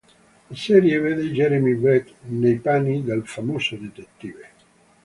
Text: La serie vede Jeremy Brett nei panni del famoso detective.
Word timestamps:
La 0.49 0.57
serie 0.57 0.97
vede 0.99 1.29
Jeremy 1.31 1.75
Brett 1.75 2.11
nei 2.23 2.55
panni 2.57 3.03
del 3.03 3.21
famoso 3.23 3.75
detective. 3.75 4.49